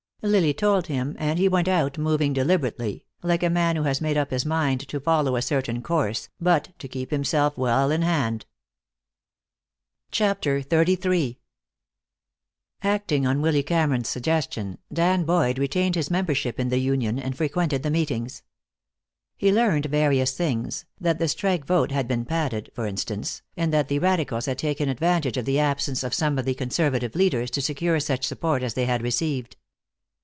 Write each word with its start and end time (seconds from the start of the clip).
Lily 0.23 0.53
told 0.53 0.85
him 0.85 1.15
and 1.17 1.39
he 1.39 1.47
went 1.47 1.67
out, 1.67 1.97
moving 1.97 2.31
deliberately, 2.31 3.05
like 3.23 3.41
a 3.41 3.49
man 3.49 3.75
who 3.75 3.81
has 3.81 3.99
made 4.01 4.17
up 4.17 4.29
his 4.29 4.45
mind 4.45 4.87
to 4.87 4.99
follow 4.99 5.35
a 5.35 5.41
certain 5.41 5.81
course, 5.81 6.29
but 6.39 6.77
to 6.77 6.87
keep 6.87 7.09
himself 7.09 7.57
well 7.57 7.89
in 7.89 8.03
hand. 8.03 8.45
CHAPTER 10.11 10.59
XXXIII 10.61 11.39
Acting 12.83 13.25
on 13.25 13.41
Willy 13.41 13.63
Cameron's 13.63 14.09
suggestion, 14.09 14.77
Dan 14.93 15.23
Boyd 15.23 15.57
retained 15.57 15.95
his 15.95 16.11
membership 16.11 16.59
in 16.59 16.69
the 16.69 16.77
union 16.77 17.17
and 17.17 17.35
frequented 17.35 17.81
the 17.81 17.89
meetings. 17.89 18.43
He 19.37 19.51
learned 19.51 19.87
various 19.87 20.33
things, 20.37 20.85
that 20.99 21.17
the 21.17 21.27
strike 21.27 21.65
vote 21.65 21.89
had 21.91 22.07
been 22.07 22.25
padded, 22.25 22.69
for 22.75 22.85
instance, 22.85 23.41
and 23.57 23.73
that 23.73 23.87
the 23.87 23.97
Radicals 23.97 24.45
had 24.45 24.59
taken 24.59 24.87
advantage 24.87 25.37
of 25.37 25.45
the 25.45 25.57
absence 25.59 26.03
of 26.03 26.13
some 26.13 26.37
of 26.37 26.45
the 26.45 26.53
conservative 26.53 27.15
leaders 27.15 27.49
to 27.49 27.59
secure 27.63 27.99
such 27.99 28.23
support 28.27 28.61
as 28.61 28.75
they 28.75 28.85
had 28.85 29.01
received. 29.01 29.57